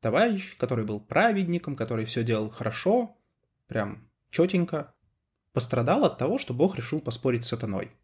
Товарищ, 0.00 0.58
который 0.58 0.84
был 0.84 1.00
праведником, 1.00 1.76
который 1.76 2.04
все 2.04 2.24
делал 2.24 2.50
хорошо, 2.50 3.16
прям 3.68 4.06
четенько, 4.28 4.94
пострадал 5.54 6.04
от 6.04 6.18
того, 6.18 6.36
что 6.36 6.52
Бог 6.52 6.76
решил 6.76 7.00
поспорить 7.00 7.46
с 7.46 7.48
сатаной– 7.48 7.92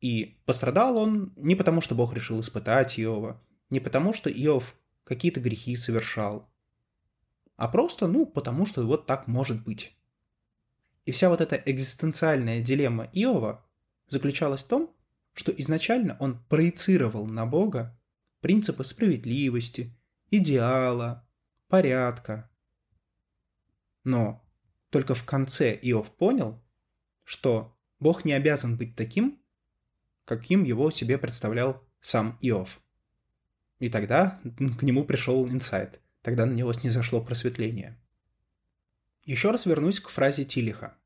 и 0.00 0.38
пострадал 0.46 0.96
он 0.96 1.32
не 1.36 1.54
потому, 1.54 1.80
что 1.80 1.94
Бог 1.94 2.14
решил 2.14 2.40
испытать 2.40 2.98
Иова, 2.98 3.42
не 3.70 3.80
потому, 3.80 4.12
что 4.12 4.30
Иов 4.30 4.74
какие-то 5.04 5.40
грехи 5.40 5.76
совершал, 5.76 6.48
а 7.56 7.68
просто, 7.68 8.06
ну, 8.06 8.24
потому 8.24 8.66
что 8.66 8.86
вот 8.86 9.06
так 9.06 9.26
может 9.26 9.64
быть. 9.64 9.96
И 11.04 11.10
вся 11.10 11.28
вот 11.28 11.40
эта 11.40 11.56
экзистенциальная 11.56 12.62
дилемма 12.62 13.10
Иова 13.12 13.66
заключалась 14.08 14.62
в 14.62 14.68
том, 14.68 14.94
что 15.32 15.52
изначально 15.52 16.16
он 16.20 16.38
проецировал 16.44 17.26
на 17.26 17.46
Бога 17.46 17.98
принципы 18.40 18.84
справедливости, 18.84 19.96
идеала, 20.30 21.26
порядка. 21.68 22.50
Но 24.04 24.44
только 24.90 25.14
в 25.14 25.24
конце 25.24 25.76
Иов 25.82 26.10
понял, 26.10 26.62
что 27.24 27.76
Бог 27.98 28.24
не 28.24 28.32
обязан 28.32 28.76
быть 28.76 28.94
таким, 28.94 29.37
каким 30.28 30.62
его 30.62 30.90
себе 30.90 31.16
представлял 31.16 31.82
сам 32.02 32.36
Иов. 32.42 32.82
И 33.78 33.88
тогда 33.88 34.38
к 34.78 34.82
нему 34.82 35.06
пришел 35.06 35.48
инсайт. 35.48 36.02
Тогда 36.20 36.44
на 36.44 36.52
него 36.52 36.70
снизошло 36.74 37.22
просветление. 37.22 37.98
Еще 39.24 39.50
раз 39.50 39.64
вернусь 39.64 40.00
к 40.00 40.10
фразе 40.10 40.44
Тилиха. 40.44 40.98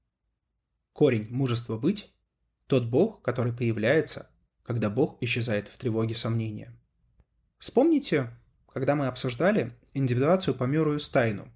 Корень 0.93 1.29
мужества 1.31 1.79
быть– 1.79 2.13
тот 2.67 2.87
Бог, 2.87 3.23
который 3.23 3.53
появляется, 3.53 4.29
когда 4.65 4.91
Бог 4.91 5.23
исчезает 5.23 5.69
в 5.69 5.77
тревоге 5.77 6.17
сомнения. 6.17 6.77
Вспомните, 7.59 8.29
когда 8.73 8.97
мы 8.97 9.07
обсуждали 9.07 9.73
индивидуацию 9.93 10.57
по 10.57 10.65
Мюррею 10.65 10.99
Стайну. 10.99 11.47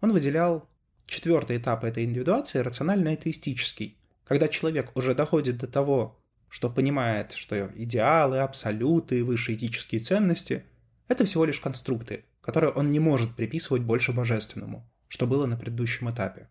Он 0.00 0.12
выделял 0.12 0.68
четвертый 1.06 1.56
этап 1.56 1.82
этой 1.82 2.04
индивидуации 2.04 2.60
рационально-атеистический, 2.60 3.98
когда 4.22 4.46
человек 4.46 4.96
уже 4.96 5.16
доходит 5.16 5.58
до 5.58 5.66
того 5.66 6.19
что 6.50 6.68
понимает, 6.68 7.32
что 7.32 7.70
идеалы, 7.76 8.40
абсолюты, 8.40 9.24
высшие 9.24 9.56
этические 9.56 10.00
ценности– 10.00 10.64
это 11.08 11.24
всего 11.24 11.44
лишь 11.44 11.60
конструкты, 11.60 12.24
которые 12.40 12.72
он 12.72 12.90
не 12.90 12.98
может 12.98 13.36
приписывать 13.36 13.82
больше 13.82 14.12
божественному, 14.12 14.90
что 15.08 15.26
было 15.26 15.46
на 15.46 15.56
предыдущем 15.56 16.10
этапе. 16.10 16.48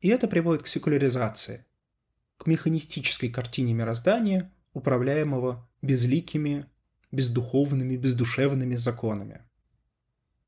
И 0.00 0.08
это 0.08 0.26
приводит 0.26 0.62
к 0.62 0.66
секуляризации, 0.66 1.66
к 2.38 2.46
механистической 2.46 3.28
картине 3.28 3.74
мироздания, 3.74 4.50
управляемого 4.72 5.68
безликими, 5.82 6.66
бездуховными, 7.12 7.96
бездушевными 7.96 8.76
законами. 8.76 9.42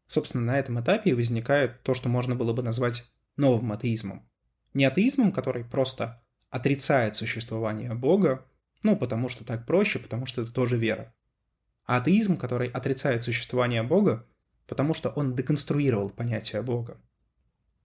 Собственно, 0.07 0.45
на 0.45 0.59
этом 0.59 0.81
этапе 0.81 1.15
возникает 1.15 1.83
то, 1.83 1.93
что 1.93 2.09
можно 2.09 2.35
было 2.35 2.55
бы 2.55 2.63
назвать 2.63 3.05
новым 3.37 3.73
атеизмом. 3.73 4.27
Не 4.73 4.87
атеизмом, 4.87 5.33
который 5.33 5.65
просто 5.65 6.23
отрицает 6.49 7.17
существование 7.17 7.95
Бога, 7.95 8.47
ну, 8.83 8.97
потому 8.97 9.29
что 9.29 9.45
так 9.45 9.67
проще, 9.67 9.99
потому 9.99 10.27
что 10.27 10.43
это 10.43 10.53
тоже 10.53 10.77
вера. 10.77 11.15
А 11.85 11.97
атеизм, 11.97 12.37
который 12.37 12.69
отрицает 12.69 13.23
существование 13.25 13.83
Бога, 13.83 14.29
потому 14.67 14.95
что 14.95 15.11
он 15.11 15.35
деконструировал 15.35 16.11
понятие 16.11 16.63
Бога. 16.63 17.01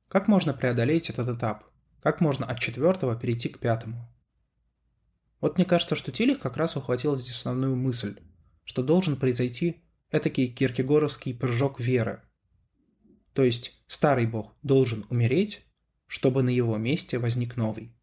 Как 0.08 0.28
можно 0.28 0.54
преодолеть 0.54 1.10
этот 1.10 1.28
этап? 1.28 1.66
Как 2.02 2.22
можно 2.22 2.46
от 2.46 2.60
четвертого 2.60 3.16
перейти 3.16 3.50
к 3.50 3.60
пятому? 3.60 4.10
Вот 5.42 5.58
мне 5.58 5.66
кажется, 5.66 5.96
что 5.96 6.12
Тилих 6.12 6.40
как 6.40 6.58
раз 6.58 6.76
ухватил 6.76 7.16
здесь 7.16 7.36
основную 7.36 7.76
мысль, 7.76 8.20
что 8.64 8.82
должен 8.84 9.18
произойти 9.18 9.84
этакий 10.10 10.48
киркегоровский 10.48 11.34
прыжок 11.36 11.80
веры. 11.80 12.24
То 13.34 13.44
есть 13.44 13.84
старый 13.88 14.26
бог 14.26 14.56
должен 14.64 15.06
умереть, 15.10 15.66
чтобы 16.08 16.42
на 16.42 16.50
его 16.50 16.78
месте 16.78 17.20
возник 17.20 17.56
новый. 17.56 17.96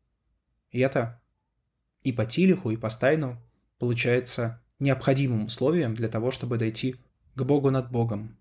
И 0.71 0.81
это 0.81 1.24
и 2.05 2.13
по 2.13 2.25
Тилиху, 2.25 2.71
и 2.71 2.77
по 2.77 2.91
Стайну 2.91 3.43
получается 3.79 4.63
необходимым 4.79 5.47
условием 5.47 5.95
для 5.95 6.09
того, 6.09 6.31
чтобы 6.31 6.59
дойти 6.59 6.97
к 7.35 7.43
Богу 7.43 7.71
над 7.71 7.91
Богом. 7.91 8.39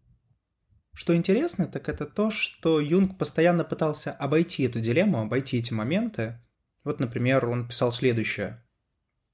Что 0.93 1.15
интересно, 1.15 1.65
так 1.65 1.89
это 1.89 2.05
то, 2.05 2.29
что 2.29 2.79
Юнг 2.79 3.17
постоянно 3.17 3.63
пытался 3.63 4.11
обойти 4.11 4.63
эту 4.63 4.79
дилемму, 4.79 5.21
обойти 5.21 5.57
эти 5.57 5.73
моменты. 5.73 6.39
Вот, 6.83 6.99
например, 6.99 7.47
он 7.47 7.67
писал 7.67 7.91
следующее, 7.91 8.63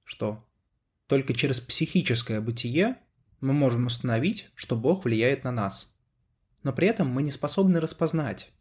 что 0.06 0.48
только 1.08 1.34
через 1.34 1.60
психическое 1.60 2.40
бытие 2.40 2.98
мы 3.42 3.52
можем 3.54 3.88
установить, 3.88 4.52
что 4.56 4.78
Бог 4.78 5.04
влияет 5.04 5.44
на 5.44 5.52
нас. 5.52 5.94
Но 6.64 6.72
при 6.72 6.88
этом 6.88 7.10
мы 7.10 7.24
не 7.24 7.32
способны 7.32 7.80
распознать, 7.80 8.54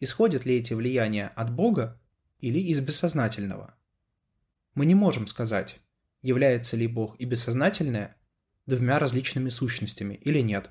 исходят 0.00 0.44
ли 0.44 0.56
эти 0.56 0.74
влияния 0.74 1.28
от 1.28 1.54
Бога 1.54 2.00
или 2.40 2.58
из 2.58 2.80
бессознательного. 2.80 3.76
Мы 4.74 4.86
не 4.86 4.94
можем 4.94 5.26
сказать, 5.26 5.80
является 6.22 6.76
ли 6.76 6.86
Бог 6.86 7.16
и 7.18 7.24
бессознательное 7.24 8.16
двумя 8.66 8.98
различными 8.98 9.48
сущностями 9.48 10.14
или 10.14 10.40
нет. 10.40 10.70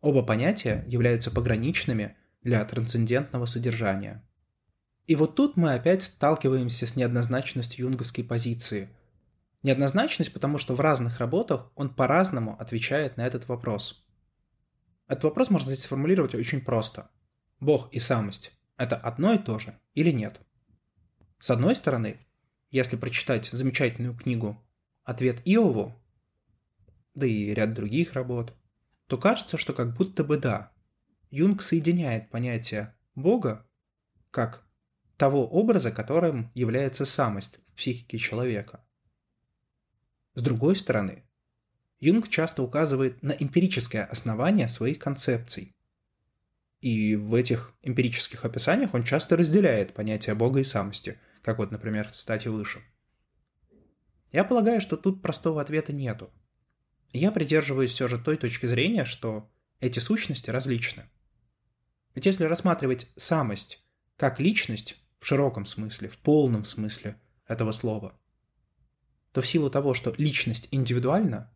Оба 0.00 0.22
понятия 0.22 0.84
являются 0.86 1.30
пограничными 1.30 2.16
для 2.42 2.64
трансцендентного 2.64 3.46
содержания. 3.46 4.24
И 5.06 5.16
вот 5.16 5.34
тут 5.34 5.56
мы 5.56 5.74
опять 5.74 6.02
сталкиваемся 6.02 6.86
с 6.86 6.94
неоднозначностью 6.94 7.86
юнговской 7.86 8.24
позиции. 8.24 8.90
Неоднозначность, 9.62 10.32
потому 10.32 10.58
что 10.58 10.74
в 10.74 10.80
разных 10.80 11.18
работах 11.18 11.72
он 11.74 11.92
по-разному 11.92 12.56
отвечает 12.60 13.16
на 13.16 13.26
этот 13.26 13.48
вопрос. 13.48 14.06
Этот 15.08 15.24
вопрос 15.24 15.50
можно 15.50 15.72
здесь 15.72 15.84
сформулировать 15.84 16.34
очень 16.34 16.60
просто. 16.60 17.10
Бог 17.58 17.92
и 17.92 17.98
самость– 17.98 18.52
это 18.76 18.96
одно 18.96 19.32
и 19.32 19.38
то 19.38 19.58
же 19.58 19.78
или 19.94 20.10
нет? 20.10 20.40
С 21.38 21.50
одной 21.50 21.74
стороны, 21.74 22.27
если 22.70 22.96
прочитать 22.96 23.46
замечательную 23.46 24.14
книгу 24.14 24.62
«Ответ 25.04 25.40
Иову», 25.44 25.94
да 27.14 27.26
и 27.26 27.52
ряд 27.54 27.74
других 27.74 28.12
работ, 28.12 28.54
то 29.06 29.16
кажется, 29.16 29.56
что 29.56 29.72
как 29.72 29.96
будто 29.96 30.22
бы 30.22 30.36
да. 30.36 30.72
Юнг 31.30 31.62
соединяет 31.62 32.30
понятие 32.30 32.94
Бога 33.14 33.66
как 34.30 34.66
того 35.16 35.46
образа, 35.48 35.90
которым 35.90 36.50
является 36.54 37.04
самость 37.06 37.58
в 37.68 37.76
психике 37.76 38.18
человека. 38.18 38.84
С 40.34 40.42
другой 40.42 40.76
стороны, 40.76 41.24
Юнг 41.98 42.28
часто 42.28 42.62
указывает 42.62 43.22
на 43.22 43.32
эмпирическое 43.32 44.04
основание 44.04 44.68
своих 44.68 44.98
концепций. 44.98 45.74
И 46.80 47.16
в 47.16 47.34
этих 47.34 47.74
эмпирических 47.82 48.44
описаниях 48.44 48.94
он 48.94 49.02
часто 49.02 49.36
разделяет 49.36 49.94
понятия 49.94 50.34
Бога 50.34 50.60
и 50.60 50.64
самости– 50.64 51.18
как 51.42 51.58
вот, 51.58 51.70
например, 51.70 52.08
в 52.08 52.12
цитате 52.12 52.50
выше. 52.50 52.82
Я 54.32 54.44
полагаю, 54.44 54.80
что 54.80 54.96
тут 54.96 55.22
простого 55.22 55.60
ответа 55.60 55.92
нету. 55.92 56.30
Я 57.12 57.32
придерживаюсь 57.32 57.92
все 57.92 58.08
же 58.08 58.18
той 58.18 58.36
точки 58.36 58.66
зрения, 58.66 59.04
что 59.04 59.50
эти 59.80 59.98
сущности 59.98 60.50
различны. 60.50 61.08
Ведь 62.14 62.26
если 62.26 62.44
рассматривать 62.44 63.10
самость 63.16 63.84
как 64.16 64.40
личность 64.40 64.96
в 65.20 65.26
широком 65.26 65.66
смысле, 65.66 66.08
в 66.08 66.18
полном 66.18 66.64
смысле 66.64 67.20
этого 67.46 67.72
слова, 67.72 68.18
то 69.32 69.40
в 69.40 69.46
силу 69.46 69.70
того, 69.70 69.94
что 69.94 70.14
личность 70.18 70.68
индивидуальна, 70.70 71.52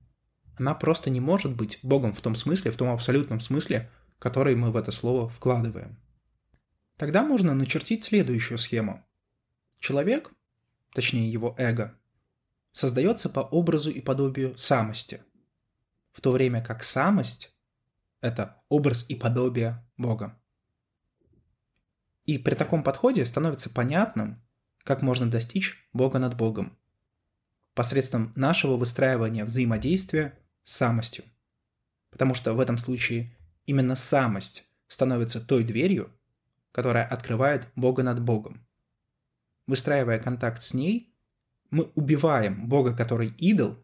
она 0.57 0.75
просто 0.75 1.11
не 1.11 1.21
может 1.21 1.57
быть 1.57 1.79
Богом 1.83 2.13
в 2.13 2.21
том 2.21 2.35
смысле, 2.35 2.71
в 2.71 2.77
том 2.77 2.89
абсолютном 2.91 3.41
смысле, 3.41 3.91
который 4.19 4.55
мы 4.55 4.71
в 4.71 4.77
это 4.77 4.93
слово 4.93 5.29
вкладываем. 5.29 5.99
Тогда 6.97 7.25
можно 7.25 7.55
начертить 7.55 8.05
следующую 8.05 8.59
схему. 8.59 9.05
Человек, 9.83 10.31
точнее 10.95 11.29
его 11.29 11.57
эго, 11.59 11.99
создается 12.71 13.29
по 13.29 13.41
образу 13.41 13.91
и 13.91 14.01
подобию 14.01 14.57
самости, 14.57 15.25
в 16.13 16.21
то 16.21 16.31
время 16.31 16.65
как 16.65 16.85
самость– 16.85 17.53
это 18.21 18.63
образ 18.69 19.05
и 19.09 19.17
подобие 19.17 19.85
Бога. 19.97 20.41
И 22.27 22.39
при 22.39 22.55
таком 22.55 22.85
подходе 22.85 23.27
становится 23.27 23.71
понятным, 23.71 24.41
как 24.85 25.03
можно 25.03 25.29
достичь 25.29 25.85
Бога 25.93 26.21
над 26.21 26.37
Богом 26.37 26.79
посредством 27.75 28.33
нашего 28.37 28.77
выстраивания 28.77 29.45
взаимодействия 29.45 30.39
с 30.63 30.77
самостью. 30.77 31.25
Потому 32.11 32.35
что 32.35 32.55
в 32.55 32.61
этом 32.61 32.79
случае 32.79 33.37
именно 33.67 33.97
самость 33.97 34.63
становится 34.87 35.41
той 35.41 35.65
дверью, 35.65 36.17
которая 36.71 37.05
открывает 37.05 37.67
Бога 37.75 38.05
над 38.05 38.23
Богом 38.23 38.65
выстраивая 39.73 40.19
контакт 40.19 40.63
с 40.63 40.75
ней, 40.75 41.17
мы 41.71 41.85
убиваем 41.95 42.69
Бога, 42.69 42.95
который 42.95 43.29
идол, 43.39 43.83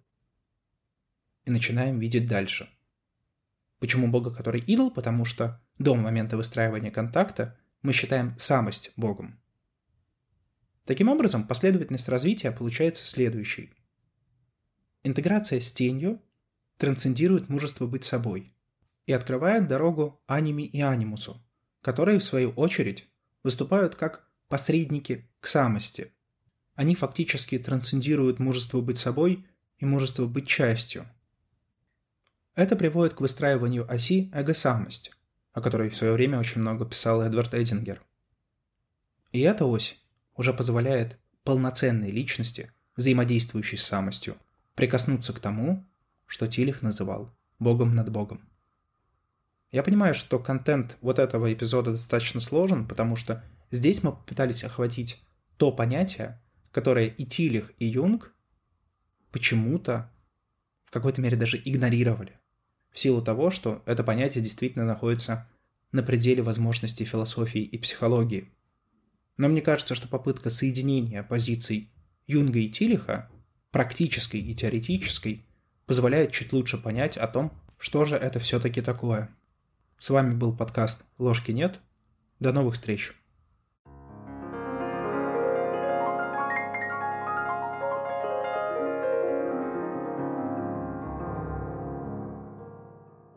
и 1.47 1.51
начинаем 1.51 1.99
видеть 1.99 2.29
дальше. 2.29 2.69
Почему 3.79 4.09
Бога, 4.09 4.31
который 4.31 4.61
идол? 4.61 4.91
Потому 4.91 5.25
что 5.25 5.65
до 5.79 5.95
момента 5.95 6.37
выстраивания 6.37 6.91
контакта 6.91 7.59
мы 7.81 7.95
считаем 7.95 8.37
самость 8.37 8.93
Богом. 8.97 9.41
Таким 10.85 11.09
образом, 11.09 11.49
последовательность 11.49 12.11
развития 12.11 12.53
получается 12.53 13.07
следующей. 13.07 13.73
Интеграция 15.05 15.59
с 15.63 15.73
тенью 15.73 16.21
трансцендирует 16.77 17.49
мужество 17.49 17.87
быть 17.87 18.05
собой 18.05 18.55
и 19.07 19.15
открывает 19.15 19.67
дорогу 19.67 20.23
аниме 20.27 20.67
и 20.67 20.83
анимусу, 20.83 21.43
которые, 21.81 22.19
в 22.19 22.25
свою 22.25 22.51
очередь, 22.51 23.09
выступают 23.43 23.95
как 23.95 24.28
посредники 24.49 25.29
к 25.41 25.47
самости. 25.47 26.13
Они 26.75 26.95
фактически 26.95 27.59
трансцендируют 27.59 28.39
мужество 28.39 28.81
быть 28.81 28.99
собой 28.99 29.47
и 29.79 29.85
мужество 29.85 30.27
быть 30.27 30.49
частью. 30.49 31.07
Это 32.55 32.75
приводит 32.77 33.15
к 33.15 33.21
выстраиванию 33.21 33.91
оси 33.91 34.31
эго-самость, 34.33 35.13
о 35.53 35.61
которой 35.61 35.91
в 35.91 35.97
свое 35.97 36.13
время 36.13 36.39
очень 36.39 36.61
много 36.61 36.85
писал 36.85 37.23
Эдвард 37.23 37.55
Эдингер. 37.55 38.03
И 39.31 39.41
эта 39.41 39.65
ось 39.65 40.01
уже 40.37 40.53
позволяет 40.53 41.19
полноценной 41.45 42.11
личности, 42.11 42.73
взаимодействующей 42.97 43.79
с 43.79 43.85
самостью, 43.85 44.37
прикоснуться 44.75 45.33
к 45.33 45.41
тому, 45.41 45.87
что 46.27 46.49
Тилих 46.49 46.83
называл 46.83 47.35
Богом 47.59 47.95
над 47.95 48.11
Богом. 48.11 48.49
Я 49.71 49.83
понимаю, 49.83 50.15
что 50.15 50.39
контент 50.39 50.97
вот 51.01 51.19
этого 51.19 51.53
эпизода 51.53 51.93
достаточно 51.93 52.41
сложен, 52.41 52.87
потому 52.87 53.17
что 53.17 53.45
Здесь 53.71 54.03
мы 54.03 54.13
попытались 54.13 54.65
охватить 54.65 55.23
то 55.57 55.73
понятие, 55.73 56.41
которое 56.71 57.07
и 57.07 57.25
Тилих, 57.25 57.73
и 57.79 57.87
Юнг 57.87 58.35
почему-то 59.31 60.11
в 60.85 60.91
какой-то 60.91 61.21
мере 61.21 61.37
даже 61.37 61.61
игнорировали. 61.63 62.39
В 62.91 62.99
силу 62.99 63.21
того, 63.23 63.51
что 63.51 63.83
это 63.85 64.03
понятие 64.03 64.43
действительно 64.43 64.85
находится 64.85 65.49
на 65.93 66.03
пределе 66.03 66.43
возможностей 66.43 67.05
философии 67.05 67.61
и 67.61 67.79
психологии. 67.79 68.53
Но 69.37 69.49
мне 69.49 69.61
кажется, 69.61 69.95
что 69.95 70.09
попытка 70.09 70.51
соединения 70.51 71.23
позиций 71.23 71.93
Юнга 72.27 72.59
и 72.59 72.69
Тилиха, 72.69 73.31
практической 73.71 74.41
и 74.41 74.55
теоретической, 74.55 75.47
позволяет 75.87 76.33
чуть 76.33 76.53
лучше 76.53 76.79
понять 76.79 77.17
о 77.17 77.29
том, 77.29 77.53
что 77.79 78.05
же 78.05 78.17
это 78.17 78.39
все-таки 78.39 78.81
такое. 78.81 79.35
С 79.99 80.11
вами 80.11 80.35
был 80.35 80.57
подкаст 80.57 81.05
«Ложки 81.19 81.53
нет». 81.53 81.81
До 82.41 82.53
новых 82.53 82.75
встреч! 82.75 83.18